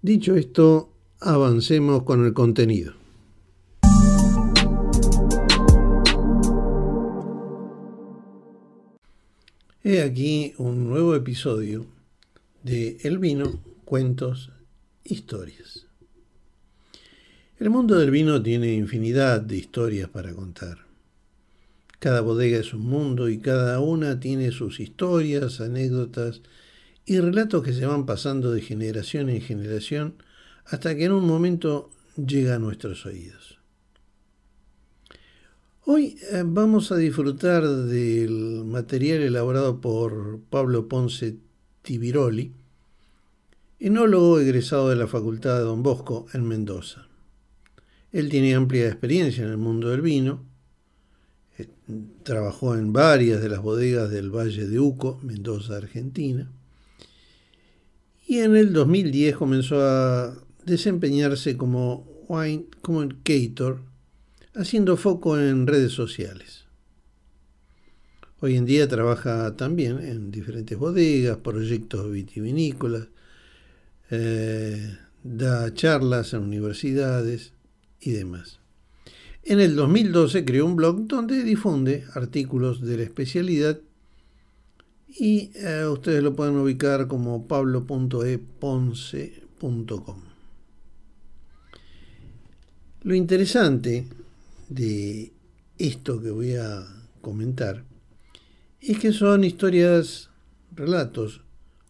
Dicho 0.02 0.36
esto, 0.36 0.92
avancemos 1.20 2.04
con 2.04 2.26
el 2.26 2.34
contenido. 2.34 2.94
He 9.84 10.02
aquí 10.02 10.54
un 10.58 10.90
nuevo 10.90 11.16
episodio 11.16 11.86
de 12.64 12.98
El 13.04 13.18
vino, 13.18 13.62
cuentos, 13.86 14.52
historias. 15.04 15.88
El 17.60 17.70
mundo 17.70 17.98
del 17.98 18.12
vino 18.12 18.42
tiene 18.42 18.74
infinidad 18.74 19.42
de 19.42 19.58
historias 19.58 20.10
para 20.10 20.34
contar. 20.34 20.89
Cada 22.00 22.22
bodega 22.22 22.60
es 22.60 22.74
un 22.74 22.86
mundo 22.86 23.28
y 23.28 23.40
cada 23.40 23.82
una 23.82 24.22
tiene 24.22 24.52
sus 24.52 24.80
historias, 24.80 25.60
anécdotas 25.60 26.42
y 27.06 27.20
relatos 27.20 27.62
que 27.62 27.74
se 27.74 27.86
van 27.86 28.06
pasando 28.06 28.52
de 28.52 28.62
generación 28.62 29.30
en 29.30 29.42
generación 29.42 30.16
hasta 30.66 30.96
que 30.96 31.06
en 31.06 31.12
un 31.12 31.28
momento 31.28 31.90
llega 32.16 32.56
a 32.56 32.60
nuestros 32.60 33.06
oídos. 33.06 33.60
Hoy 35.84 36.18
eh, 36.32 36.44
vamos 36.46 36.92
a 36.92 36.98
disfrutar 36.98 37.68
del 37.68 38.64
material 38.64 39.22
elaborado 39.22 39.82
por 39.82 40.40
Pablo 40.50 40.88
Ponce 40.88 41.38
Tibiroli, 41.82 42.54
enólogo 43.80 44.40
egresado 44.40 44.90
de 44.90 44.96
la 44.96 45.08
Facultad 45.08 45.58
de 45.58 45.64
Don 45.64 45.84
Bosco 45.84 46.28
en 46.34 46.48
Mendoza. 46.48 47.08
Él 48.12 48.30
tiene 48.30 48.56
amplia 48.56 48.88
experiencia 48.88 49.44
en 49.44 49.50
el 49.50 49.58
mundo 49.58 49.90
del 49.90 50.02
vino, 50.02 50.49
trabajó 52.24 52.76
en 52.76 52.94
varias 52.94 53.42
de 53.42 53.50
las 53.50 53.62
bodegas 53.62 54.10
del 54.10 54.30
Valle 54.30 54.68
de 54.68 54.80
Uco, 54.80 55.20
Mendoza, 55.24 55.78
Argentina, 55.78 56.50
y 58.28 58.40
en 58.40 58.56
el 58.56 58.74
2010 58.74 59.36
comenzó 59.36 59.82
a 59.82 60.36
desempeñarse 60.64 61.58
como 61.58 62.08
wine 62.28 62.66
communicator, 62.82 63.82
haciendo 64.54 64.98
foco 64.98 65.40
en 65.40 65.66
redes 65.66 65.94
sociales. 65.94 66.66
Hoy 68.40 68.56
en 68.56 68.66
día 68.66 68.88
trabaja 68.88 69.56
también 69.58 70.00
en 70.00 70.32
diferentes 70.32 70.78
bodegas, 70.78 71.38
proyectos 71.38 72.10
vitivinícolas, 72.12 73.08
eh, 74.12 74.98
da 75.24 75.74
charlas 75.74 76.34
en 76.34 76.44
universidades 76.44 77.54
y 78.00 78.12
demás. 78.12 78.60
En 79.50 79.60
el 79.60 79.76
2012 79.76 80.46
creó 80.46 80.66
un 80.68 80.76
blog 80.76 81.08
donde 81.08 81.44
difunde 81.44 82.04
artículos 82.14 82.82
de 82.82 82.98
la 82.98 83.04
especialidad 83.04 83.80
y 85.08 85.50
eh, 85.56 85.86
ustedes 85.92 86.22
lo 86.22 86.36
pueden 86.36 86.56
ubicar 86.58 87.08
como 87.08 87.48
pablo.eponce.com. 87.48 90.22
Lo 93.02 93.16
interesante 93.16 94.06
de 94.70 95.34
esto 95.80 96.22
que 96.22 96.30
voy 96.30 96.54
a 96.54 96.86
comentar 97.20 97.84
es 98.82 99.00
que 99.00 99.12
son 99.12 99.44
historias, 99.44 100.30
relatos 100.76 101.42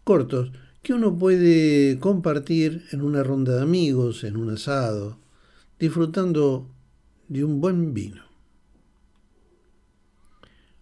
cortos 0.05 0.53
que 0.81 0.93
uno 0.93 1.19
puede 1.19 1.99
compartir 1.99 2.85
en 2.93 3.01
una 3.01 3.21
ronda 3.21 3.57
de 3.57 3.63
amigos, 3.63 4.23
en 4.23 4.37
un 4.37 4.51
asado, 4.51 5.17
disfrutando 5.77 6.69
de 7.29 7.43
un 7.43 7.61
buen 7.61 7.93
vino. 7.93 8.23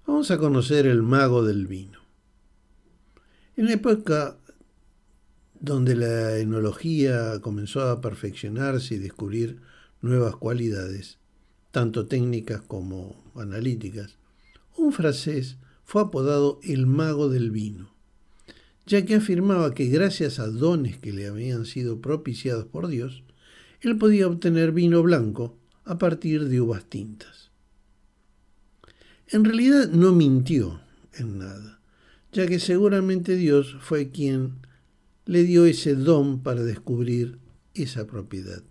Vamos 0.05 0.31
a 0.31 0.37
conocer 0.37 0.87
el 0.87 1.03
mago 1.03 1.43
del 1.43 1.67
vino. 1.67 1.99
En 3.57 3.65
la 3.65 3.73
época 3.73 4.37
donde 5.59 5.95
la 5.95 6.37
enología 6.37 7.41
comenzó 7.41 7.81
a 7.89 7.99
perfeccionarse 7.99 8.95
y 8.95 8.99
descubrir 8.99 9.59
nuevas 10.01 10.37
cualidades, 10.37 11.17
tanto 11.71 12.05
técnicas 12.05 12.61
como 12.61 13.21
analíticas, 13.35 14.17
un 14.77 14.93
francés 14.93 15.57
fue 15.83 16.03
apodado 16.03 16.61
el 16.63 16.87
mago 16.87 17.27
del 17.27 17.51
vino, 17.51 17.93
ya 18.85 19.05
que 19.05 19.15
afirmaba 19.15 19.73
que 19.73 19.87
gracias 19.87 20.39
a 20.39 20.47
dones 20.47 20.97
que 20.97 21.11
le 21.11 21.27
habían 21.27 21.65
sido 21.65 21.99
propiciados 21.99 22.65
por 22.65 22.87
Dios, 22.87 23.23
él 23.81 23.97
podía 23.97 24.27
obtener 24.27 24.71
vino 24.71 25.03
blanco 25.03 25.57
a 25.87 25.97
partir 25.97 26.49
de 26.49 26.61
uvas 26.61 26.85
tintas. 26.85 27.49
En 29.27 29.43
realidad 29.45 29.89
no 29.89 30.11
mintió 30.13 30.81
en 31.13 31.39
nada, 31.39 31.79
ya 32.31 32.45
que 32.45 32.59
seguramente 32.59 33.35
Dios 33.35 33.77
fue 33.79 34.09
quien 34.09 34.59
le 35.25 35.43
dio 35.43 35.65
ese 35.65 35.95
don 35.95 36.43
para 36.43 36.63
descubrir 36.63 37.39
esa 37.73 38.05
propiedad. 38.05 38.63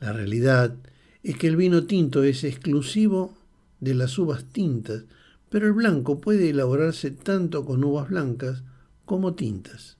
La 0.00 0.12
realidad 0.12 0.76
es 1.22 1.36
que 1.36 1.48
el 1.48 1.56
vino 1.56 1.84
tinto 1.84 2.22
es 2.22 2.44
exclusivo 2.44 3.34
de 3.80 3.94
las 3.94 4.18
uvas 4.18 4.44
tintas, 4.44 5.04
pero 5.48 5.66
el 5.66 5.72
blanco 5.72 6.20
puede 6.20 6.50
elaborarse 6.50 7.10
tanto 7.10 7.64
con 7.64 7.84
uvas 7.84 8.08
blancas 8.08 8.62
como 9.04 9.34
tintas. 9.34 9.96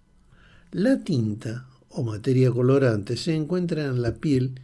La 0.72 1.02
tinta 1.02 1.68
o 1.88 2.02
materia 2.02 2.50
colorante 2.50 3.16
se 3.16 3.34
encuentra 3.34 3.86
en 3.86 4.02
la 4.02 4.14
piel 4.14 4.60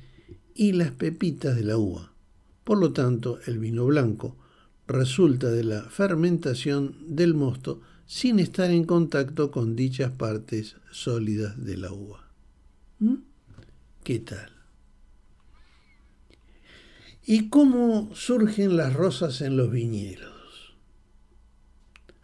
y 0.55 0.73
las 0.73 0.91
pepitas 0.93 1.57
de 1.57 1.65
la 1.65 1.77
uva. 1.77 2.13
Por 2.65 2.79
lo 2.79 2.93
tanto, 2.93 3.39
el 3.47 3.59
vino 3.59 3.87
blanco 3.87 4.37
resulta 4.87 5.51
de 5.51 5.65
la 5.65 5.83
fermentación 5.83 6.97
del 7.09 7.35
mosto 7.35 7.81
sin 8.07 8.39
estar 8.39 8.71
en 8.71 8.85
contacto 8.85 9.51
con 9.51 9.75
dichas 9.75 10.13
partes 10.13 10.77
sólidas 10.91 11.65
de 11.65 11.77
la 11.77 11.93
uva. 11.93 12.29
¿Mm? 12.99 13.17
¿Qué 14.05 14.19
tal? 14.19 14.51
¿Y 17.25 17.49
cómo 17.49 18.11
surgen 18.15 18.77
las 18.77 18.95
rosas 18.95 19.41
en 19.41 19.57
los 19.57 19.71
viñedos? 19.71 20.33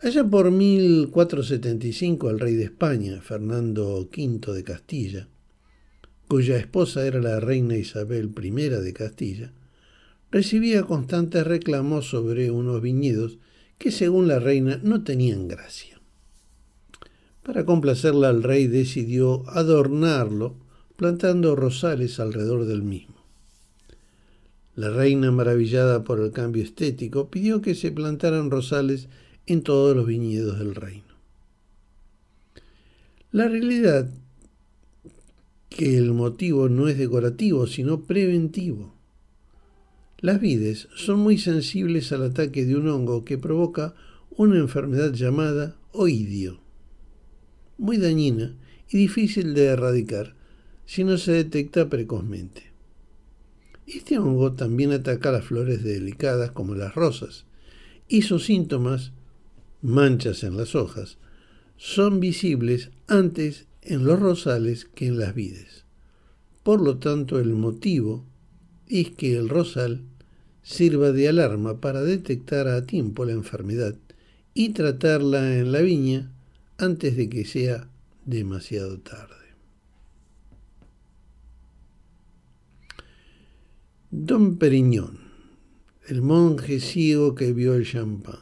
Allá 0.00 0.24
por 0.24 0.50
1475 0.50 2.30
el 2.30 2.38
rey 2.38 2.54
de 2.54 2.64
España, 2.64 3.20
Fernando 3.20 4.00
V 4.00 4.52
de 4.52 4.64
Castilla, 4.64 5.28
cuya 6.28 6.58
esposa 6.58 7.06
era 7.06 7.20
la 7.20 7.40
reina 7.40 7.76
Isabel 7.76 8.32
I 8.40 8.50
de 8.50 8.92
Castilla, 8.92 9.52
recibía 10.30 10.82
constantes 10.82 11.46
reclamos 11.46 12.08
sobre 12.08 12.50
unos 12.50 12.82
viñedos 12.82 13.38
que 13.78 13.90
según 13.90 14.28
la 14.28 14.38
reina 14.38 14.78
no 14.82 15.02
tenían 15.02 15.48
gracia. 15.48 16.00
Para 17.42 17.64
complacerla 17.64 18.28
al 18.28 18.42
rey 18.42 18.66
decidió 18.66 19.48
adornarlo 19.48 20.56
plantando 20.96 21.56
rosales 21.56 22.20
alrededor 22.20 22.66
del 22.66 22.82
mismo. 22.82 23.14
La 24.76 24.90
reina, 24.90 25.30
maravillada 25.30 26.04
por 26.04 26.20
el 26.20 26.32
cambio 26.32 26.62
estético, 26.62 27.30
pidió 27.30 27.62
que 27.62 27.74
se 27.74 27.90
plantaran 27.90 28.50
rosales 28.50 29.08
en 29.46 29.62
todos 29.62 29.96
los 29.96 30.06
viñedos 30.06 30.58
del 30.58 30.74
reino. 30.74 31.14
La 33.32 33.48
realidad 33.48 34.08
que 35.68 35.96
el 35.96 36.12
motivo 36.12 36.68
no 36.68 36.88
es 36.88 36.98
decorativo, 36.98 37.66
sino 37.66 38.02
preventivo. 38.02 38.94
Las 40.20 40.40
vides 40.40 40.88
son 40.96 41.20
muy 41.20 41.38
sensibles 41.38 42.10
al 42.12 42.24
ataque 42.24 42.64
de 42.64 42.74
un 42.74 42.88
hongo 42.88 43.24
que 43.24 43.38
provoca 43.38 43.94
una 44.30 44.58
enfermedad 44.58 45.12
llamada 45.12 45.76
oidio, 45.92 46.60
muy 47.76 47.98
dañina 47.98 48.56
y 48.90 48.98
difícil 48.98 49.54
de 49.54 49.66
erradicar 49.66 50.34
si 50.86 51.04
no 51.04 51.18
se 51.18 51.32
detecta 51.32 51.88
precozmente. 51.88 52.64
Este 53.86 54.18
hongo 54.18 54.54
también 54.54 54.90
ataca 54.90 55.30
las 55.30 55.44
flores 55.44 55.84
delicadas 55.84 56.50
como 56.50 56.74
las 56.74 56.94
rosas, 56.94 57.46
y 58.08 58.22
sus 58.22 58.46
síntomas, 58.46 59.12
manchas 59.82 60.42
en 60.42 60.56
las 60.56 60.74
hojas, 60.74 61.18
son 61.76 62.18
visibles 62.18 62.90
antes 63.06 63.67
en 63.82 64.04
los 64.04 64.18
rosales 64.18 64.84
que 64.84 65.06
en 65.06 65.18
las 65.18 65.34
vides. 65.34 65.84
Por 66.62 66.80
lo 66.80 66.98
tanto, 66.98 67.38
el 67.38 67.54
motivo 67.54 68.24
es 68.88 69.10
que 69.10 69.36
el 69.36 69.48
rosal 69.48 70.02
sirva 70.62 71.12
de 71.12 71.28
alarma 71.28 71.80
para 71.80 72.02
detectar 72.02 72.68
a 72.68 72.84
tiempo 72.84 73.24
la 73.24 73.32
enfermedad 73.32 73.96
y 74.54 74.70
tratarla 74.70 75.56
en 75.56 75.72
la 75.72 75.80
viña 75.80 76.30
antes 76.76 77.16
de 77.16 77.28
que 77.28 77.44
sea 77.44 77.88
demasiado 78.26 78.98
tarde. 78.98 79.34
Don 84.10 84.56
Periñón, 84.56 85.18
el 86.06 86.22
monje 86.22 86.80
ciego 86.80 87.34
que 87.34 87.52
vio 87.52 87.74
el 87.74 87.86
champán. 87.86 88.40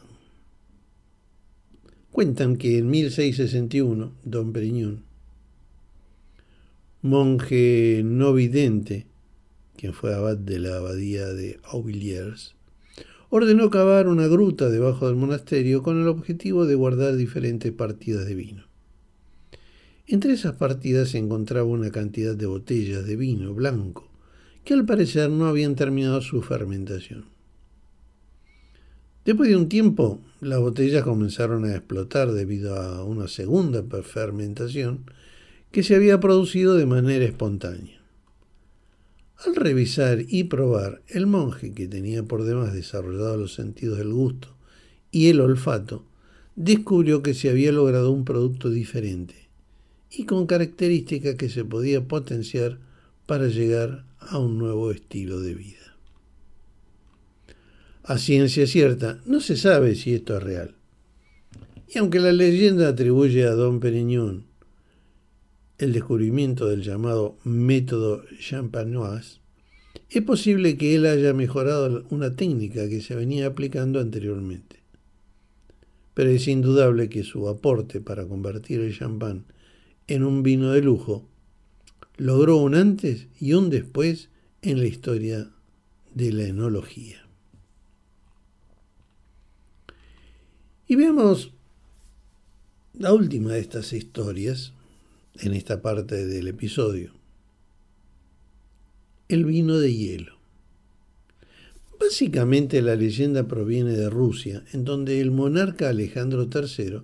Cuentan 2.13 2.57
que 2.57 2.79
en 2.79 2.89
1661, 2.89 4.13
Don 4.25 4.53
Periñón, 4.53 5.05
monje 7.07 8.03
no 8.05 8.35
vidente, 8.35 9.07
quien 9.77 9.93
fue 9.93 10.15
abad 10.15 10.37
de 10.37 10.59
la 10.59 10.77
abadía 10.77 11.27
de 11.29 11.61
Auvilliers, 11.65 12.55
ordenó 13.31 13.71
cavar 13.71 14.09
una 14.09 14.27
gruta 14.27 14.69
debajo 14.69 15.07
del 15.07 15.17
monasterio 15.17 15.83
con 15.83 16.01
el 16.01 16.09
objetivo 16.09 16.67
de 16.67 16.75
guardar 16.75 17.17
diferentes 17.17 17.73
partidas 17.73 18.27
de 18.27 18.35
vino. 18.35 18.65
Entre 20.07 20.33
esas 20.33 20.55
partidas 20.55 21.11
se 21.11 21.19
encontraba 21.19 21.67
una 21.67 21.91
cantidad 21.91 22.37
de 22.37 22.47
botellas 22.47 23.05
de 23.05 23.17
vino 23.17 23.55
blanco, 23.55 24.09
que 24.65 24.75
al 24.75 24.85
parecer 24.85 25.31
no 25.31 25.47
habían 25.47 25.75
terminado 25.75 26.21
su 26.21 26.43
fermentación. 26.43 27.27
Después 29.25 29.49
de 29.49 29.57
un 29.57 29.69
tiempo, 29.69 30.21
las 30.41 30.61
botellas 30.61 31.03
comenzaron 31.03 31.65
a 31.65 31.75
explotar 31.75 32.31
debido 32.31 32.77
a 32.77 33.03
una 33.03 33.27
segunda 33.27 33.83
fermentación 34.03 35.05
que 35.77 35.83
se 35.83 35.95
había 35.95 36.21
producido 36.21 36.75
de 36.75 36.87
manera 36.87 37.27
espontánea. 37.27 38.01
Al 39.45 39.55
revisar 39.55 40.25
y 40.27 40.45
probar, 40.45 41.03
el 41.07 41.27
monje, 41.27 41.75
que 41.75 41.87
tenía 41.87 42.23
por 42.23 42.45
demás 42.45 42.73
desarrollado 42.73 43.37
los 43.37 43.53
sentidos 43.53 43.99
del 43.99 44.11
gusto 44.11 44.57
y 45.11 45.29
el 45.29 45.39
olfato, 45.39 46.07
descubrió 46.55 47.23
que 47.23 47.35
se 47.35 47.51
había 47.51 47.73
logrado 47.73 48.11
un 48.11 48.25
producto 48.25 48.71
diferente 48.71 49.51
y 50.11 50.25
con 50.25 50.47
características 50.47 51.35
que 51.35 51.51
se 51.51 51.63
podía 51.67 52.09
potenciar 52.09 52.79
para 53.27 53.49
llegar 53.49 54.07
a 54.19 54.39
un 54.39 54.57
nuevo 54.57 54.91
estilo 54.91 55.41
de 55.41 55.57
vida. 55.57 55.95
A 58.03 58.17
ciencia 58.17 58.67
cierta, 58.67 59.21
no 59.27 59.43
se 59.43 59.59
sabe 59.59 59.95
si 59.95 60.15
esto 60.15 60.39
es 60.39 60.43
real. 60.43 60.75
Y 61.87 61.99
aunque 61.99 62.19
la 62.19 62.33
leyenda 62.33 62.89
atribuye 62.89 63.45
a 63.45 63.51
Don 63.51 63.79
Periñón 63.79 64.56
el 65.79 65.93
descubrimiento 65.93 66.67
del 66.67 66.83
llamado 66.83 67.37
método 67.45 68.25
champanoise, 68.39 69.41
es 70.09 70.23
posible 70.23 70.77
que 70.77 70.95
él 70.95 71.07
haya 71.07 71.33
mejorado 71.33 72.05
una 72.11 72.35
técnica 72.35 72.89
que 72.89 73.01
se 73.01 73.15
venía 73.15 73.47
aplicando 73.47 74.01
anteriormente. 74.01 74.81
Pero 76.15 76.31
es 76.31 76.49
indudable 76.49 77.09
que 77.09 77.25
su 77.25 77.49
aporte 77.49 78.01
para 78.01 78.27
convertir 78.27 78.81
el 78.81 78.97
champán 78.97 79.45
en 80.07 80.25
un 80.25 80.43
vino 80.43 80.73
de 80.73 80.83
lujo 80.83 81.29
logró 82.17 82.57
un 82.57 82.75
antes 82.75 83.27
y 83.41 83.53
un 83.53 83.69
después 83.69 84.31
en 84.63 84.79
la 84.79 84.87
historia 84.87 85.51
de 86.15 86.33
la 86.33 86.45
enología. 86.45 87.27
Y 90.89 90.95
veamos 90.95 91.53
la 92.95 93.13
última 93.13 93.53
de 93.53 93.61
estas 93.61 93.93
historias 93.93 94.73
en 95.41 95.55
esta 95.55 95.83
parte 95.83 96.27
del 96.27 96.49
episodio. 96.49 97.13
El 99.29 99.45
vino 99.45 99.79
de 99.79 99.95
hielo. 99.95 100.37
Básicamente 101.99 102.83
la 102.83 102.95
leyenda 102.95 103.49
proviene 103.49 103.93
de 103.93 104.11
Rusia, 104.11 104.65
en 104.73 104.85
donde 104.85 105.21
el 105.21 105.31
monarca 105.31 105.89
Alejandro 105.89 106.49
III 106.53 107.01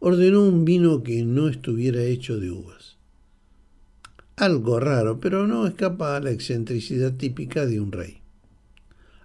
ordenó 0.00 0.42
un 0.42 0.64
vino 0.64 1.02
que 1.02 1.24
no 1.24 1.48
estuviera 1.48 2.02
hecho 2.02 2.38
de 2.38 2.50
uvas. 2.50 2.96
Algo 4.36 4.80
raro, 4.80 5.20
pero 5.20 5.46
no 5.46 5.66
escapa 5.66 6.16
a 6.16 6.20
la 6.20 6.30
excentricidad 6.30 7.14
típica 7.14 7.66
de 7.66 7.80
un 7.80 7.92
rey. 7.92 8.18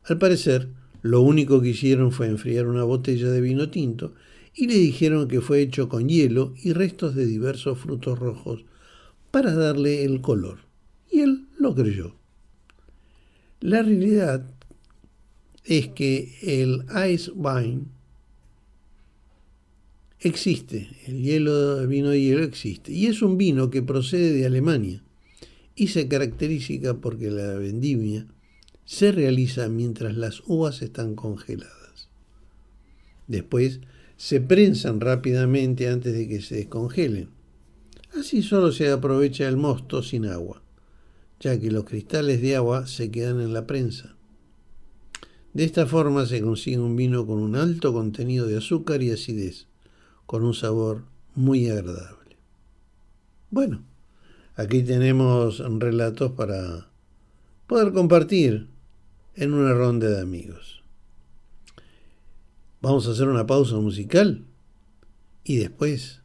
Al 0.03 0.17
parecer, 0.17 0.69
lo 1.01 1.21
único 1.21 1.61
que 1.61 1.69
hicieron 1.69 2.11
fue 2.11 2.27
enfriar 2.27 2.67
una 2.67 2.83
botella 2.83 3.29
de 3.29 3.41
vino 3.41 3.69
tinto 3.69 4.13
y 4.57 4.65
le 4.65 4.73
dijeron 4.73 5.27
que 5.27 5.39
fue 5.39 5.61
hecho 5.61 5.87
con 5.87 6.09
hielo 6.09 6.55
y 6.63 6.73
restos 6.73 7.13
de 7.13 7.27
diversos 7.27 7.77
frutos 7.77 8.17
rojos 8.17 8.65
para 9.29 9.53
darle 9.53 10.03
el 10.03 10.19
color. 10.19 10.57
Y 11.11 11.19
él 11.19 11.45
lo 11.59 11.75
creyó. 11.75 12.15
La 13.59 13.83
realidad 13.83 14.49
es 15.63 15.89
que 15.89 16.33
el 16.41 16.85
ice 17.07 17.31
wine 17.35 17.83
existe, 20.19 20.89
el 21.05 21.21
hielo, 21.21 21.79
el 21.79 21.87
vino 21.87 22.09
de 22.09 22.19
hielo 22.19 22.43
existe, 22.43 22.91
y 22.91 23.05
es 23.05 23.21
un 23.21 23.37
vino 23.37 23.69
que 23.69 23.83
procede 23.83 24.33
de 24.33 24.47
Alemania 24.47 25.03
y 25.75 25.89
se 25.89 26.07
caracteriza 26.07 26.95
porque 26.95 27.29
la 27.29 27.53
vendimia 27.53 28.25
se 28.85 29.11
realiza 29.11 29.69
mientras 29.69 30.17
las 30.17 30.41
uvas 30.47 30.81
están 30.81 31.13
congeladas. 31.13 32.09
Después 33.27 33.81
se 34.17 34.41
prensan 34.41 34.99
rápidamente 34.99 35.87
antes 35.87 36.13
de 36.13 36.27
que 36.27 36.41
se 36.41 36.55
descongelen. 36.55 37.29
Así 38.19 38.41
solo 38.41 38.71
se 38.71 38.89
aprovecha 38.91 39.47
el 39.47 39.57
mosto 39.57 40.01
sin 40.01 40.25
agua, 40.25 40.63
ya 41.39 41.59
que 41.59 41.71
los 41.71 41.85
cristales 41.85 42.41
de 42.41 42.55
agua 42.55 42.87
se 42.87 43.11
quedan 43.11 43.39
en 43.41 43.53
la 43.53 43.67
prensa. 43.67 44.15
De 45.53 45.63
esta 45.63 45.85
forma 45.85 46.25
se 46.25 46.41
consigue 46.41 46.79
un 46.79 46.95
vino 46.95 47.25
con 47.25 47.39
un 47.39 47.55
alto 47.55 47.93
contenido 47.93 48.47
de 48.47 48.57
azúcar 48.57 49.03
y 49.03 49.11
acidez, 49.11 49.67
con 50.25 50.43
un 50.43 50.53
sabor 50.53 51.05
muy 51.35 51.69
agradable. 51.69 52.37
Bueno, 53.49 53.83
aquí 54.55 54.83
tenemos 54.83 55.59
relatos 55.79 56.31
para 56.31 56.89
poder 57.67 57.93
compartir 57.93 58.67
en 59.35 59.53
una 59.53 59.73
ronda 59.73 60.09
de 60.09 60.21
amigos. 60.21 60.76
Vamos 62.81 63.07
a 63.07 63.11
hacer 63.11 63.27
una 63.27 63.47
pausa 63.47 63.75
musical 63.77 64.45
y 65.43 65.57
después 65.57 66.21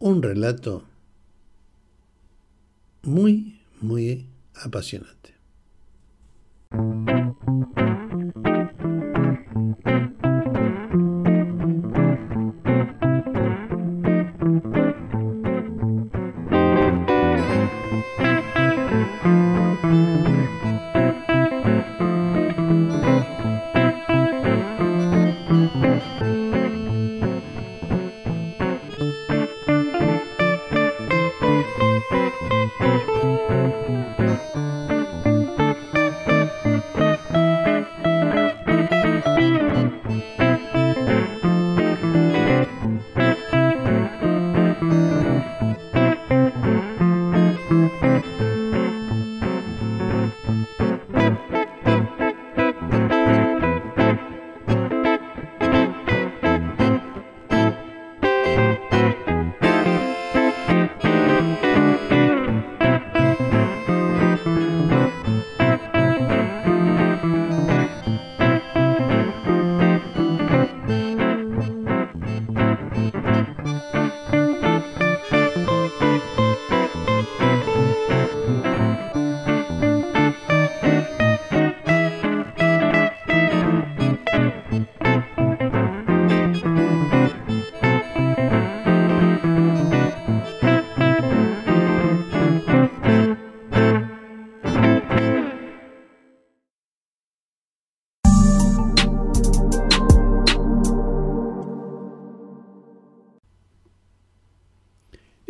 un 0.00 0.22
relato 0.22 0.82
muy, 3.02 3.60
muy 3.80 4.26
apasionante. 4.54 5.37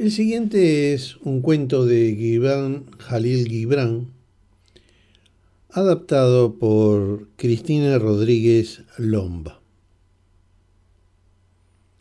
El 0.09 0.15
siguiente 0.15 0.95
es 0.95 1.19
un 1.19 1.43
cuento 1.43 1.85
de 1.85 2.17
Gibran 2.17 2.87
Jalil 2.99 3.47
Gibran, 3.47 4.07
adaptado 5.69 6.55
por 6.55 7.29
Cristina 7.37 7.99
Rodríguez 7.99 8.85
Lomba. 8.97 9.61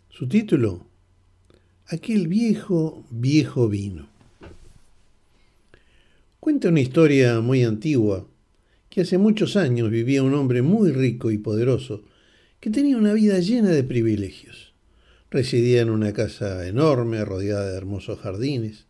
Su 0.07 0.29
título, 0.29 0.87
Aquel 1.87 2.29
viejo, 2.29 3.05
viejo 3.09 3.67
vino. 3.67 4.07
Cuenta 6.39 6.69
una 6.69 6.79
historia 6.79 7.41
muy 7.41 7.65
antigua, 7.65 8.25
que 8.89 9.01
hace 9.01 9.17
muchos 9.17 9.57
años 9.57 9.91
vivía 9.91 10.23
un 10.23 10.33
hombre 10.33 10.61
muy 10.61 10.93
rico 10.93 11.29
y 11.29 11.39
poderoso, 11.39 12.03
que 12.61 12.69
tenía 12.69 12.95
una 12.95 13.11
vida 13.11 13.39
llena 13.39 13.71
de 13.71 13.83
privilegios. 13.83 14.66
Residía 15.29 15.81
en 15.81 15.89
una 15.89 16.13
casa 16.13 16.65
enorme, 16.67 17.25
rodeada 17.25 17.69
de 17.69 17.77
hermosos 17.77 18.19
jardines. 18.19 18.85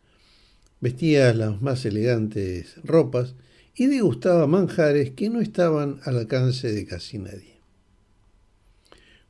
Vestía 0.79 1.33
las 1.33 1.61
más 1.61 1.85
elegantes 1.85 2.75
ropas 2.83 3.33
y 3.75 3.87
degustaba 3.87 4.45
manjares 4.45 5.11
que 5.11 5.29
no 5.29 5.41
estaban 5.41 5.99
al 6.03 6.17
alcance 6.17 6.71
de 6.71 6.85
casi 6.85 7.17
nadie. 7.17 7.57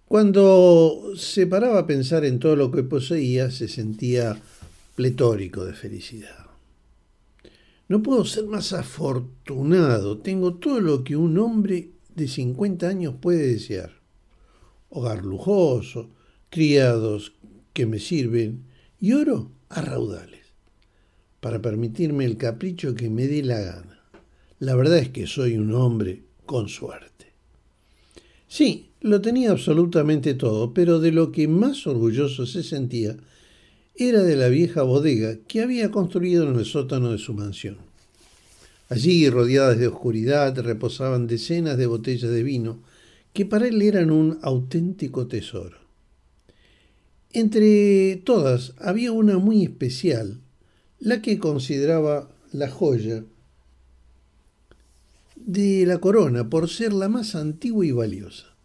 Cuando 0.06 1.14
se 1.16 1.48
paraba 1.48 1.80
a 1.80 1.88
pensar 1.88 2.26
en 2.26 2.40
todo 2.40 2.56
lo 2.56 2.72
que 2.72 2.84
poseía, 2.84 3.52
se 3.52 3.68
sentía 3.68 4.42
pletórico 4.96 5.66
de 5.66 5.74
felicidad. 5.74 6.48
No 7.90 8.04
puedo 8.04 8.26
ser 8.26 8.48
más 8.48 8.74
afortunado. 8.74 10.18
Tengo 10.18 10.56
todo 10.56 10.82
lo 10.82 11.04
que 11.04 11.16
un 11.16 11.38
hombre 11.38 11.92
de 12.16 12.28
50 12.28 12.88
años 12.88 13.16
puede 13.22 13.48
desear. 13.48 13.92
Hogar 14.90 15.24
lujoso, 15.24 16.10
criados 16.50 17.34
que 17.74 17.86
me 17.86 18.00
sirven 18.00 18.64
y 19.00 19.14
oro 19.14 19.52
a 19.70 19.82
raudales 19.82 20.48
para 21.40 21.62
permitirme 21.62 22.26
el 22.26 22.38
capricho 22.38 22.96
que 22.96 23.10
me 23.10 23.28
dé 23.28 23.44
la 23.44 23.60
gana. 23.60 24.02
La 24.60 24.76
verdad 24.76 24.98
es 24.98 25.10
que 25.10 25.28
soy 25.28 25.58
un 25.58 25.74
hombre 25.74 26.24
con 26.46 26.68
suerte. 26.68 27.34
Sí, 28.48 28.90
lo 29.02 29.22
tenía 29.22 29.52
absolutamente 29.52 30.34
todo, 30.34 30.74
pero 30.74 31.00
de 31.00 31.12
lo 31.12 31.32
que 31.32 31.48
más 31.48 31.86
orgulloso 31.86 32.46
se 32.46 32.64
sentía 32.64 33.18
era 33.96 34.24
de 34.24 34.36
la 34.36 34.48
vieja 34.48 34.84
bodega 34.84 35.38
que 35.48 35.62
había 35.62 35.92
construido 35.92 36.50
en 36.50 36.58
el 36.58 36.66
sótano 36.66 37.12
de 37.12 37.18
su 37.18 37.34
mansión. 37.34 37.78
Allí, 38.90 39.30
rodeadas 39.30 39.78
de 39.78 39.88
oscuridad, 39.88 40.58
reposaban 40.60 41.28
decenas 41.28 41.78
de 41.78 41.88
botellas 41.88 42.32
de 42.32 42.44
vino 42.44 42.80
que 43.34 43.46
para 43.46 43.68
él 43.68 43.82
eran 43.82 44.12
un 44.12 44.40
auténtico 44.42 45.28
tesoro. 45.28 45.87
Entre 47.34 48.16
todas 48.24 48.74
había 48.78 49.12
una 49.12 49.38
muy 49.38 49.64
especial, 49.64 50.40
la 51.00 51.22
que 51.22 51.40
consideraba 51.40 52.30
la 52.52 52.70
joya 52.70 53.24
de 55.36 55.86
la 55.86 56.00
corona 56.00 56.50
por 56.50 56.70
ser 56.70 56.94
la 56.94 57.10
más 57.10 57.36
antigua 57.36 57.86
y 57.86 57.92
valiosa. 57.92 58.56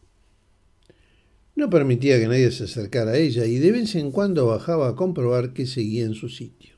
No 1.55 1.69
permitía 1.69 2.19
que 2.19 2.29
nadie 2.29 2.51
se 2.51 2.65
acercara 2.65 3.13
a 3.13 3.19
ella 3.19 3.45
y 3.45 3.59
de 3.59 3.73
vez 3.73 3.95
en 3.95 4.11
cuando 4.11 4.47
bajaba 4.47 4.89
a 4.89 4.97
comprobar 4.97 5.53
que 5.53 5.67
seguía 5.67 6.05
en 6.05 6.15
su 6.15 6.29
sitio. 6.29 6.75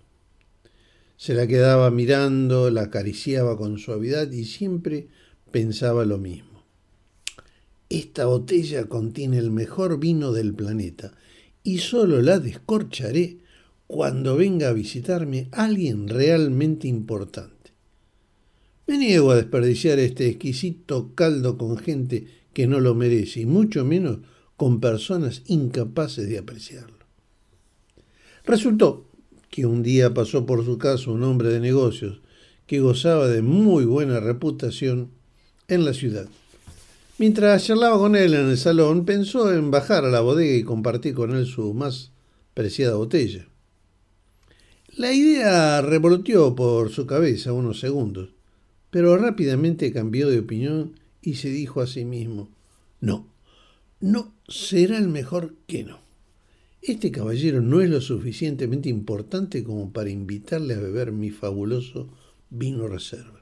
Se 1.16 1.34
la 1.34 1.46
quedaba 1.46 1.90
mirando, 1.90 2.70
la 2.70 2.82
acariciaba 2.82 3.56
con 3.56 3.78
suavidad 3.78 4.30
y 4.32 4.44
siempre 4.44 5.08
pensaba 5.52 6.04
lo 6.04 6.18
mismo. 6.18 6.64
Esta 7.88 8.26
botella 8.26 8.86
contiene 8.86 9.38
el 9.38 9.52
mejor 9.52 10.00
vino 10.00 10.32
del 10.32 10.54
planeta 10.54 11.12
y 11.64 11.78
solo 11.78 12.22
la 12.22 12.38
descorcharé 12.38 13.38
cuando 13.86 14.36
venga 14.36 14.68
a 14.68 14.72
visitarme 14.72 15.48
alguien 15.50 16.08
realmente 16.08 16.86
importante. 16.86 17.72
Me 18.86 18.98
niego 18.98 19.30
a 19.30 19.36
desperdiciar 19.36 19.98
este 19.98 20.28
exquisito 20.28 21.14
caldo 21.14 21.56
con 21.56 21.78
gente 21.78 22.26
que 22.52 22.66
no 22.66 22.80
lo 22.80 22.94
merece 22.94 23.40
y 23.40 23.46
mucho 23.46 23.84
menos 23.84 24.18
con 24.56 24.78
personas 24.78 25.42
incapaces 25.46 26.28
de 26.28 26.38
apreciarlo. 26.38 26.98
Resultó 28.44 29.08
que 29.48 29.64
un 29.64 29.82
día 29.82 30.12
pasó 30.12 30.44
por 30.44 30.64
su 30.64 30.76
casa 30.76 31.10
un 31.10 31.22
hombre 31.22 31.48
de 31.48 31.60
negocios 31.60 32.20
que 32.66 32.80
gozaba 32.80 33.26
de 33.26 33.40
muy 33.40 33.84
buena 33.86 34.20
reputación 34.20 35.10
en 35.68 35.84
la 35.84 35.94
ciudad. 35.94 36.28
Mientras 37.16 37.64
charlaba 37.64 37.96
con 37.96 38.16
él 38.16 38.34
en 38.34 38.50
el 38.50 38.58
salón, 38.58 39.04
pensó 39.04 39.52
en 39.52 39.70
bajar 39.70 40.04
a 40.04 40.10
la 40.10 40.20
bodega 40.20 40.56
y 40.56 40.64
compartir 40.64 41.14
con 41.14 41.32
él 41.36 41.46
su 41.46 41.72
más 41.72 42.10
preciada 42.54 42.96
botella. 42.96 43.46
La 44.96 45.12
idea 45.12 45.80
revoloteó 45.80 46.56
por 46.56 46.90
su 46.90 47.06
cabeza 47.06 47.52
unos 47.52 47.78
segundos, 47.78 48.30
pero 48.90 49.16
rápidamente 49.16 49.92
cambió 49.92 50.28
de 50.28 50.40
opinión 50.40 50.98
y 51.22 51.34
se 51.34 51.50
dijo 51.50 51.80
a 51.80 51.86
sí 51.86 52.04
mismo, 52.04 52.48
no, 53.00 53.28
no 54.00 54.34
será 54.48 54.98
el 54.98 55.08
mejor 55.08 55.54
que 55.68 55.84
no. 55.84 56.00
Este 56.82 57.12
caballero 57.12 57.62
no 57.62 57.80
es 57.80 57.90
lo 57.90 58.00
suficientemente 58.00 58.88
importante 58.88 59.62
como 59.62 59.92
para 59.92 60.10
invitarle 60.10 60.74
a 60.74 60.80
beber 60.80 61.12
mi 61.12 61.30
fabuloso 61.30 62.08
vino 62.50 62.88
reserva. 62.88 63.40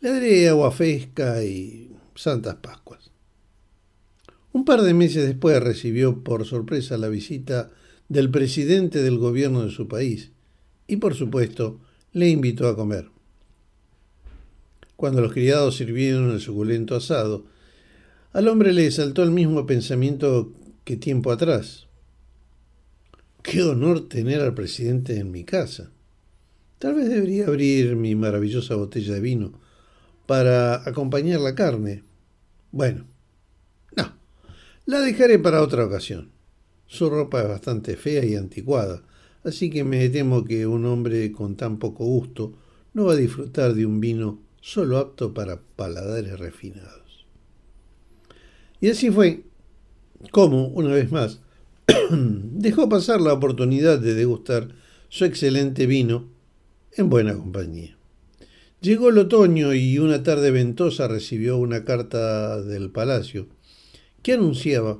Le 0.00 0.10
daré 0.10 0.48
agua 0.48 0.70
fresca 0.70 1.42
y 1.42 1.90
Santas 2.16 2.56
Pascuas. 2.56 3.10
Un 4.52 4.64
par 4.64 4.82
de 4.82 4.94
meses 4.94 5.26
después 5.26 5.62
recibió 5.62 6.24
por 6.24 6.46
sorpresa 6.46 6.96
la 6.96 7.08
visita 7.08 7.70
del 8.08 8.30
presidente 8.30 9.02
del 9.02 9.18
gobierno 9.18 9.62
de 9.62 9.70
su 9.70 9.86
país 9.86 10.30
y 10.86 10.96
por 10.96 11.14
supuesto 11.14 11.80
le 12.12 12.30
invitó 12.30 12.68
a 12.68 12.76
comer. 12.76 13.10
Cuando 14.96 15.20
los 15.20 15.32
criados 15.32 15.76
sirvieron 15.76 16.30
el 16.30 16.40
suculento 16.40 16.96
asado, 16.96 17.44
al 18.32 18.48
hombre 18.48 18.72
le 18.72 18.90
saltó 18.90 19.22
el 19.22 19.30
mismo 19.30 19.66
pensamiento 19.66 20.52
que 20.84 20.96
tiempo 20.96 21.30
atrás. 21.30 21.86
Qué 23.42 23.62
honor 23.62 24.08
tener 24.08 24.40
al 24.40 24.54
presidente 24.54 25.18
en 25.18 25.30
mi 25.30 25.44
casa. 25.44 25.90
Tal 26.78 26.94
vez 26.94 27.08
debería 27.08 27.46
abrir 27.46 27.94
mi 27.96 28.14
maravillosa 28.14 28.74
botella 28.74 29.14
de 29.14 29.20
vino 29.20 29.65
para 30.26 30.88
acompañar 30.88 31.40
la 31.40 31.54
carne. 31.54 32.04
Bueno, 32.72 33.06
no, 33.96 34.12
la 34.84 35.00
dejaré 35.00 35.38
para 35.38 35.62
otra 35.62 35.84
ocasión. 35.84 36.32
Su 36.86 37.10
ropa 37.10 37.42
es 37.42 37.48
bastante 37.48 37.96
fea 37.96 38.24
y 38.24 38.36
anticuada, 38.36 39.02
así 39.44 39.70
que 39.70 39.84
me 39.84 40.08
temo 40.08 40.44
que 40.44 40.66
un 40.66 40.84
hombre 40.84 41.32
con 41.32 41.56
tan 41.56 41.78
poco 41.78 42.04
gusto 42.04 42.58
no 42.94 43.06
va 43.06 43.12
a 43.12 43.16
disfrutar 43.16 43.74
de 43.74 43.86
un 43.86 44.00
vino 44.00 44.40
solo 44.60 44.98
apto 44.98 45.34
para 45.34 45.60
paladares 45.60 46.38
refinados. 46.38 47.26
Y 48.80 48.90
así 48.90 49.10
fue 49.10 49.44
como, 50.30 50.68
una 50.68 50.90
vez 50.90 51.10
más, 51.10 51.40
dejó 52.10 52.88
pasar 52.88 53.20
la 53.20 53.32
oportunidad 53.32 53.98
de 53.98 54.14
degustar 54.14 54.68
su 55.08 55.24
excelente 55.24 55.86
vino 55.86 56.28
en 56.92 57.10
buena 57.10 57.34
compañía. 57.34 57.95
Llegó 58.80 59.08
el 59.08 59.18
otoño 59.18 59.72
y 59.72 59.98
una 59.98 60.22
tarde 60.22 60.50
ventosa 60.50 61.08
recibió 61.08 61.56
una 61.56 61.84
carta 61.84 62.60
del 62.62 62.90
palacio 62.90 63.48
que 64.22 64.34
anunciaba 64.34 64.98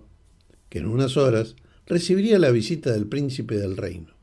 que 0.71 0.79
en 0.79 0.87
unas 0.87 1.17
horas 1.17 1.57
recibiría 1.87 2.39
la 2.39 2.51
visita 2.51 2.93
del 2.93 3.07
príncipe 3.07 3.59
del 3.59 3.77
reino. 3.77 4.15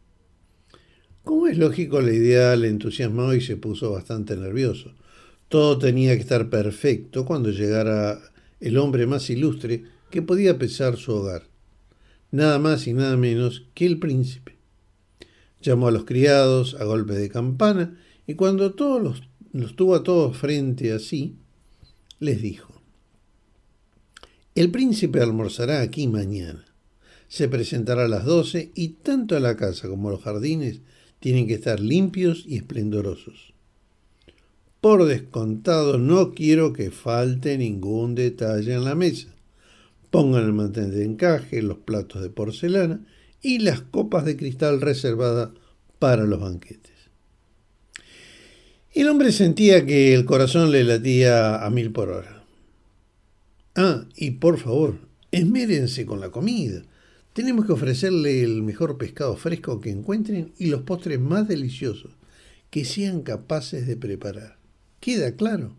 Como 1.24 1.48
es 1.48 1.57
lógico, 1.57 2.01
la 2.01 2.12
idea 2.12 2.55
le 2.55 2.67
entusiasmó 2.67 3.33
y 3.33 3.41
se 3.41 3.55
puso 3.55 3.91
bastante 3.91 4.36
nervioso. 4.36 4.93
Todo 5.50 5.77
tenía 5.77 6.15
que 6.15 6.22
estar 6.22 6.50
perfecto 6.50 7.24
cuando 7.24 7.51
llegara 7.51 8.19
el 8.60 8.77
hombre 8.77 9.05
más 9.05 9.29
ilustre 9.29 9.83
que 10.10 10.22
podía 10.22 10.57
pesar 10.57 10.98
su 10.98 11.13
hogar. 11.13 11.43
Nada 12.31 12.57
más 12.60 12.88
y 12.88 12.93
nada 12.93 13.15
menos 13.17 13.67
que 13.75 13.86
el 13.86 14.00
príncipe. 14.00 14.57
Llamó 15.62 15.88
a 15.88 15.91
los 15.91 16.05
criados 16.05 16.75
a 16.79 16.83
golpe 16.86 17.13
de 17.13 17.29
campana 17.29 17.98
y 18.25 18.33
cuando 18.33 18.74
todos 18.74 19.01
los 19.01 19.22
los 19.53 19.75
tuvo 19.75 19.95
a 19.95 20.03
todos 20.03 20.36
frente 20.36 20.91
a 20.91 21.00
sí, 21.00 21.36
les 22.19 22.41
dijo, 22.41 22.74
el 24.55 24.69
príncipe 24.69 25.19
almorzará 25.19 25.81
aquí 25.81 26.07
mañana. 26.07 26.63
Se 27.27 27.48
presentará 27.48 28.05
a 28.05 28.07
las 28.07 28.25
doce 28.25 28.72
y 28.75 28.89
tanto 28.89 29.39
la 29.39 29.57
casa 29.57 29.88
como 29.88 30.12
los 30.12 30.22
jardines 30.22 30.81
tienen 31.19 31.48
que 31.48 31.55
estar 31.55 31.79
limpios 31.79 32.43
y 32.48 32.57
esplendorosos. 32.57 33.53
Por 34.79 35.05
descontado, 35.05 35.98
no 35.98 36.33
quiero 36.33 36.74
que 36.74 36.91
falte 36.91 37.57
ningún 37.57 38.13
detalle 38.13 38.74
en 38.74 38.83
la 38.83 38.93
mesa. 38.93 39.33
Pongan 40.12 40.43
el 40.43 40.53
mantel 40.53 40.91
de 40.91 41.05
encaje, 41.05 41.63
los 41.63 41.79
platos 41.79 42.22
de 42.22 42.29
porcelana 42.29 43.03
y 43.41 43.60
las 43.60 43.81
copas 43.81 44.25
de 44.25 44.38
cristal 44.38 44.81
reservadas 44.81 45.50
para 45.98 46.25
los 46.25 46.39
banquetes. 46.39 46.92
El 48.93 49.07
hombre 49.09 49.31
sentía 49.31 49.88
que 49.88 50.13
el 50.13 50.23
corazón 50.23 50.71
le 50.71 50.83
latía 50.83 51.65
a 51.65 51.69
mil 51.71 51.91
por 51.91 52.09
hora. 52.09 52.43
Ah, 53.73 54.05
y 54.15 54.31
por 54.31 54.59
favor, 54.59 55.00
esmérense 55.31 56.05
con 56.05 56.19
la 56.19 56.29
comida. 56.29 56.83
Tenemos 57.33 57.65
que 57.65 57.71
ofrecerle 57.71 58.43
el 58.43 58.62
mejor 58.62 59.00
pescado 59.00 59.35
fresco 59.35 59.81
que 59.81 59.89
encuentren 59.89 60.53
y 60.59 60.67
los 60.67 60.83
postres 60.83 61.19
más 61.19 61.47
deliciosos 61.47 62.12
que 62.69 62.85
sean 62.85 63.23
capaces 63.23 63.88
de 63.88 63.97
preparar. 63.97 64.59
¿Queda 65.00 65.35
claro? 65.35 65.75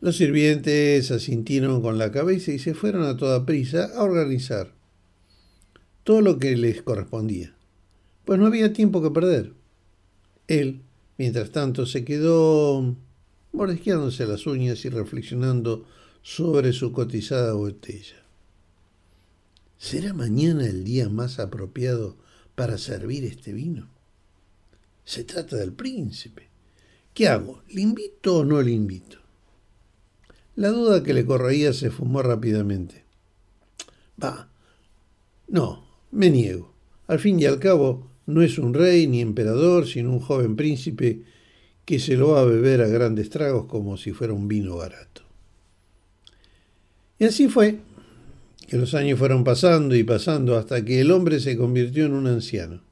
Los 0.00 0.16
sirvientes 0.16 1.10
asintieron 1.10 1.82
con 1.82 1.98
la 1.98 2.10
cabeza 2.12 2.52
y 2.52 2.58
se 2.58 2.72
fueron 2.72 3.02
a 3.02 3.18
toda 3.18 3.44
prisa 3.44 3.90
a 3.94 4.02
organizar 4.02 4.72
todo 6.02 6.22
lo 6.22 6.38
que 6.38 6.56
les 6.56 6.80
correspondía, 6.80 7.54
pues 8.24 8.38
no 8.38 8.46
había 8.46 8.72
tiempo 8.72 9.02
que 9.02 9.10
perder. 9.10 9.52
Él, 10.48 10.80
mientras 11.18 11.50
tanto, 11.50 11.86
se 11.86 12.04
quedó 12.04 12.96
mordisqueándose 13.52 14.26
las 14.26 14.46
uñas 14.46 14.84
y 14.84 14.88
reflexionando 14.88 15.86
sobre 16.22 16.72
su 16.72 16.92
cotizada 16.92 17.52
botella. 17.54 18.24
¿Será 19.78 20.14
mañana 20.14 20.66
el 20.66 20.84
día 20.84 21.08
más 21.08 21.38
apropiado 21.38 22.16
para 22.54 22.78
servir 22.78 23.24
este 23.24 23.52
vino? 23.52 23.88
Se 25.04 25.24
trata 25.24 25.56
del 25.56 25.72
príncipe. 25.72 26.48
¿Qué 27.12 27.28
hago? 27.28 27.62
¿Le 27.68 27.82
invito 27.82 28.38
o 28.38 28.44
no 28.44 28.62
le 28.62 28.72
invito? 28.72 29.18
La 30.56 30.70
duda 30.70 31.02
que 31.02 31.14
le 31.14 31.26
corroía 31.26 31.72
se 31.72 31.90
fumó 31.90 32.22
rápidamente. 32.22 33.04
Va. 34.22 34.48
No, 35.48 35.86
me 36.10 36.30
niego. 36.30 36.72
Al 37.06 37.18
fin 37.18 37.38
y 37.38 37.44
al 37.44 37.58
cabo, 37.58 38.08
no 38.26 38.42
es 38.42 38.58
un 38.58 38.74
rey 38.74 39.06
ni 39.06 39.20
emperador, 39.20 39.86
sino 39.86 40.12
un 40.12 40.20
joven 40.20 40.56
príncipe 40.56 41.22
que 41.84 41.98
se 41.98 42.16
lo 42.16 42.30
va 42.30 42.40
a 42.40 42.44
beber 42.44 42.80
a 42.80 42.88
grandes 42.88 43.30
tragos 43.30 43.66
como 43.66 43.96
si 43.96 44.12
fuera 44.12 44.32
un 44.32 44.48
vino 44.48 44.76
barato. 44.76 45.22
Y 47.18 47.24
así 47.24 47.48
fue 47.48 47.78
que 48.66 48.76
los 48.76 48.94
años 48.94 49.18
fueron 49.18 49.44
pasando 49.44 49.94
y 49.94 50.02
pasando 50.04 50.56
hasta 50.56 50.84
que 50.84 51.00
el 51.00 51.10
hombre 51.10 51.40
se 51.40 51.56
convirtió 51.56 52.06
en 52.06 52.14
un 52.14 52.26
anciano, 52.26 52.82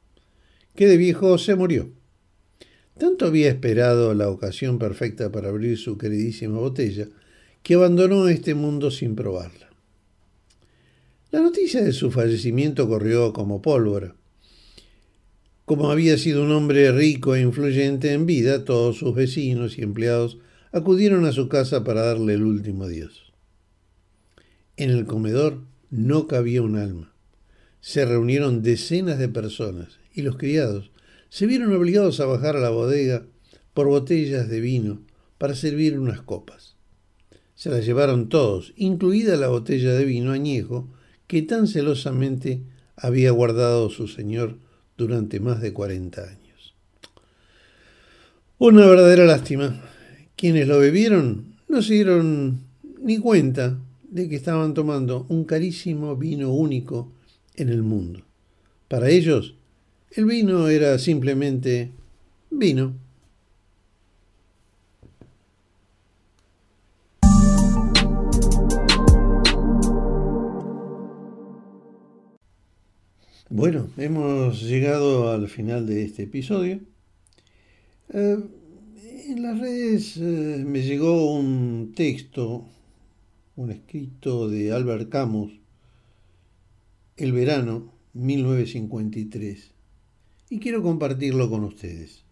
que 0.74 0.86
de 0.86 0.96
viejo 0.96 1.38
se 1.38 1.54
murió. 1.54 1.90
Tanto 2.98 3.26
había 3.26 3.48
esperado 3.48 4.14
la 4.14 4.28
ocasión 4.28 4.78
perfecta 4.78 5.32
para 5.32 5.48
abrir 5.48 5.78
su 5.78 5.96
queridísima 5.96 6.58
botella, 6.58 7.08
que 7.62 7.74
abandonó 7.74 8.28
este 8.28 8.54
mundo 8.54 8.90
sin 8.90 9.16
probarla. 9.16 9.70
La 11.30 11.40
noticia 11.40 11.82
de 11.82 11.92
su 11.92 12.10
fallecimiento 12.10 12.86
corrió 12.86 13.32
como 13.32 13.62
pólvora. 13.62 14.14
Como 15.72 15.90
había 15.90 16.18
sido 16.18 16.44
un 16.44 16.52
hombre 16.52 16.92
rico 16.92 17.34
e 17.34 17.40
influyente 17.40 18.12
en 18.12 18.26
vida, 18.26 18.66
todos 18.66 18.98
sus 18.98 19.14
vecinos 19.14 19.78
y 19.78 19.80
empleados 19.80 20.36
acudieron 20.70 21.24
a 21.24 21.32
su 21.32 21.48
casa 21.48 21.82
para 21.82 22.02
darle 22.02 22.34
el 22.34 22.42
último 22.42 22.84
adiós. 22.84 23.32
En 24.76 24.90
el 24.90 25.06
comedor 25.06 25.62
no 25.88 26.26
cabía 26.26 26.60
un 26.60 26.76
alma. 26.76 27.14
Se 27.80 28.04
reunieron 28.04 28.62
decenas 28.62 29.18
de 29.18 29.30
personas 29.30 29.98
y 30.12 30.20
los 30.20 30.36
criados 30.36 30.90
se 31.30 31.46
vieron 31.46 31.72
obligados 31.72 32.20
a 32.20 32.26
bajar 32.26 32.54
a 32.56 32.60
la 32.60 32.68
bodega 32.68 33.24
por 33.72 33.86
botellas 33.86 34.50
de 34.50 34.60
vino 34.60 35.00
para 35.38 35.54
servir 35.54 35.98
unas 35.98 36.20
copas. 36.20 36.76
Se 37.54 37.70
las 37.70 37.86
llevaron 37.86 38.28
todos, 38.28 38.74
incluida 38.76 39.36
la 39.36 39.48
botella 39.48 39.94
de 39.94 40.04
vino 40.04 40.32
añejo 40.32 40.92
que 41.26 41.40
tan 41.40 41.66
celosamente 41.66 42.62
había 42.94 43.30
guardado 43.30 43.88
su 43.88 44.06
señor 44.06 44.58
durante 44.96 45.40
más 45.40 45.60
de 45.60 45.72
cuarenta 45.72 46.22
años. 46.22 46.74
Una 48.58 48.86
verdadera 48.86 49.24
lástima. 49.24 49.80
Quienes 50.36 50.68
lo 50.68 50.78
bebieron 50.78 51.56
no 51.68 51.82
se 51.82 51.94
dieron 51.94 52.60
ni 53.00 53.18
cuenta 53.18 53.78
de 54.08 54.28
que 54.28 54.36
estaban 54.36 54.74
tomando 54.74 55.26
un 55.28 55.44
carísimo 55.44 56.16
vino 56.16 56.52
único 56.52 57.10
en 57.56 57.70
el 57.70 57.82
mundo. 57.82 58.22
Para 58.88 59.08
ellos, 59.08 59.54
el 60.10 60.26
vino 60.26 60.68
era 60.68 60.98
simplemente 60.98 61.90
vino. 62.50 62.94
Bueno, 73.54 73.90
hemos 73.98 74.62
llegado 74.62 75.30
al 75.30 75.46
final 75.46 75.86
de 75.86 76.04
este 76.04 76.22
episodio. 76.22 76.80
Eh, 78.08 78.38
en 79.28 79.42
las 79.42 79.60
redes 79.60 80.16
eh, 80.16 80.64
me 80.66 80.80
llegó 80.80 81.36
un 81.36 81.92
texto 81.94 82.66
un 83.56 83.70
escrito 83.70 84.48
de 84.48 84.72
Albert 84.72 85.10
Camus, 85.10 85.52
El 87.18 87.32
verano 87.32 87.92
1953, 88.14 89.70
y 90.48 90.58
quiero 90.58 90.82
compartirlo 90.82 91.50
con 91.50 91.64
ustedes. 91.64 92.24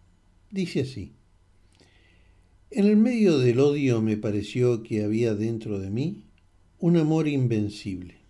Dice 0.49 0.81
así, 0.81 1.11
en 2.71 2.85
el 2.85 2.97
medio 2.97 3.37
del 3.37 3.59
odio 3.59 4.01
me 4.01 4.17
pareció 4.17 4.81
que 4.81 5.03
había 5.03 5.35
dentro 5.35 5.77
de 5.77 5.91
mí 5.91 6.23
un 6.79 6.97
amor 6.97 7.27
invencible. 7.27 8.20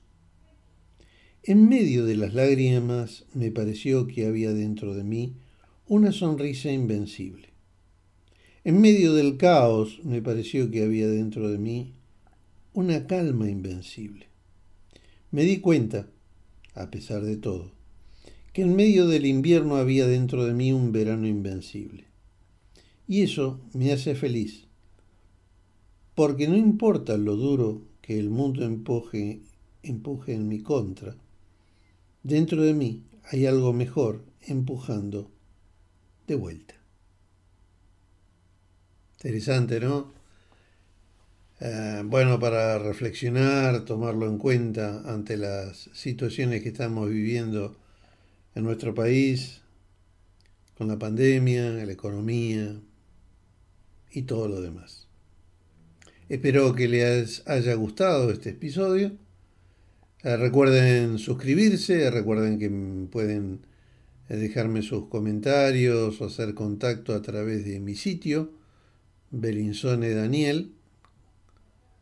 En 1.43 1.67
medio 1.67 2.05
de 2.05 2.15
las 2.15 2.35
lágrimas 2.35 3.25
me 3.33 3.49
pareció 3.49 4.05
que 4.05 4.27
había 4.27 4.53
dentro 4.53 4.93
de 4.93 5.03
mí 5.03 5.33
una 5.87 6.11
sonrisa 6.11 6.71
invencible. 6.71 7.49
En 8.63 8.79
medio 8.79 9.15
del 9.15 9.37
caos 9.37 10.01
me 10.03 10.21
pareció 10.21 10.69
que 10.69 10.83
había 10.83 11.07
dentro 11.07 11.49
de 11.49 11.57
mí 11.57 11.93
una 12.73 13.07
calma 13.07 13.49
invencible. 13.49 14.27
Me 15.31 15.43
di 15.43 15.57
cuenta, 15.57 16.05
a 16.75 16.91
pesar 16.91 17.23
de 17.23 17.37
todo, 17.37 17.71
que 18.53 18.61
en 18.61 18.75
medio 18.75 19.07
del 19.07 19.25
invierno 19.25 19.77
había 19.77 20.05
dentro 20.05 20.45
de 20.45 20.53
mí 20.53 20.71
un 20.71 20.91
verano 20.91 21.25
invencible. 21.25 22.03
Y 23.07 23.23
eso 23.23 23.59
me 23.73 23.91
hace 23.91 24.13
feliz, 24.13 24.65
porque 26.13 26.47
no 26.47 26.55
importa 26.55 27.17
lo 27.17 27.35
duro 27.35 27.81
que 28.03 28.19
el 28.19 28.29
mundo 28.29 28.63
empuje, 28.63 29.41
empuje 29.81 30.35
en 30.35 30.47
mi 30.47 30.59
contra, 30.59 31.15
dentro 32.23 32.61
de 32.61 32.73
mí 32.73 33.03
hay 33.25 33.45
algo 33.45 33.73
mejor 33.73 34.23
empujando 34.41 35.31
de 36.27 36.35
vuelta. 36.35 36.75
Interesante, 39.23 39.79
¿no? 39.79 40.11
Eh, 41.59 42.01
bueno 42.05 42.39
para 42.39 42.79
reflexionar, 42.79 43.85
tomarlo 43.85 44.27
en 44.27 44.39
cuenta 44.39 45.03
ante 45.05 45.37
las 45.37 45.89
situaciones 45.93 46.63
que 46.63 46.69
estamos 46.69 47.07
viviendo 47.07 47.77
en 48.55 48.63
nuestro 48.63 48.95
país, 48.95 49.61
con 50.75 50.87
la 50.87 50.97
pandemia, 50.97 51.69
la 51.69 51.91
economía 51.91 52.75
y 54.11 54.23
todo 54.23 54.47
lo 54.47 54.61
demás. 54.61 55.07
Espero 56.27 56.73
que 56.73 56.87
les 56.87 57.47
haya 57.47 57.75
gustado 57.75 58.31
este 58.31 58.49
episodio. 58.49 59.11
Eh, 60.23 60.37
recuerden 60.37 61.17
suscribirse, 61.17 62.11
recuerden 62.11 62.59
que 62.59 62.69
pueden 63.09 63.61
eh, 64.29 64.37
dejarme 64.37 64.83
sus 64.83 65.07
comentarios 65.07 66.21
o 66.21 66.25
hacer 66.25 66.53
contacto 66.53 67.15
a 67.15 67.23
través 67.23 67.65
de 67.65 67.79
mi 67.79 67.95
sitio, 67.95 68.51
Belinzone 69.31 70.11
Daniel 70.13 70.73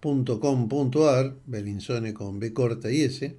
.com.ar, 0.02 1.36
Belinsone 1.46 2.14
con 2.14 2.40
B 2.40 2.54
corta 2.54 2.92
y 2.92 3.02
S. 3.02 3.36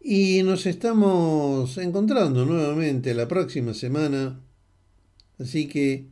Y 0.00 0.42
nos 0.42 0.66
estamos 0.66 1.76
encontrando 1.78 2.44
nuevamente 2.44 3.14
la 3.14 3.26
próxima 3.28 3.74
semana. 3.74 4.40
Así 5.38 5.68
que 5.68 6.06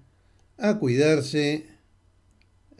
a 0.58 0.78
cuidarse, 0.78 1.66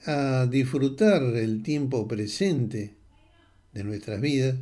a 0.07 0.47
disfrutar 0.51 1.23
el 1.23 1.63
tiempo 1.63 2.09
presente 2.09 2.96
de 3.77 3.85
nuestras 3.85 4.21
vidas 4.21 4.57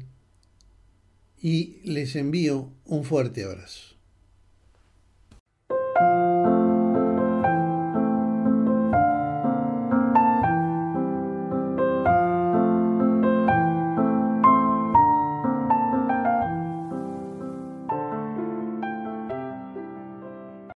y 1.41 1.79
les 1.85 2.17
envío 2.17 2.73
un 2.85 3.05
fuerte 3.05 3.45
abrazo. 3.45 3.94